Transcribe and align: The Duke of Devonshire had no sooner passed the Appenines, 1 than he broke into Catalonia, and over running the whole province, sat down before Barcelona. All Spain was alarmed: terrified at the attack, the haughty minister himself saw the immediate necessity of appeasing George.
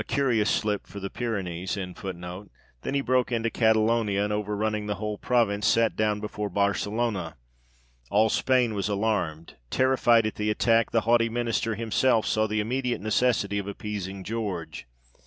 The 0.01 0.05
Duke 0.05 0.15
of 0.15 0.17
Devonshire 0.17 0.33
had 0.33 1.45
no 1.45 1.65
sooner 1.65 1.69
passed 1.93 2.01
the 2.01 2.05
Appenines, 2.09 2.23
1 2.25 2.49
than 2.81 2.95
he 2.95 3.01
broke 3.01 3.31
into 3.31 3.51
Catalonia, 3.51 4.23
and 4.23 4.33
over 4.33 4.57
running 4.57 4.87
the 4.87 4.95
whole 4.95 5.19
province, 5.19 5.67
sat 5.67 5.95
down 5.95 6.19
before 6.19 6.49
Barcelona. 6.49 7.35
All 8.09 8.29
Spain 8.29 8.73
was 8.73 8.89
alarmed: 8.89 9.57
terrified 9.69 10.25
at 10.25 10.37
the 10.37 10.49
attack, 10.49 10.89
the 10.89 11.01
haughty 11.01 11.29
minister 11.29 11.75
himself 11.75 12.25
saw 12.25 12.47
the 12.47 12.59
immediate 12.59 12.99
necessity 12.99 13.59
of 13.59 13.67
appeasing 13.67 14.23
George. 14.23 14.87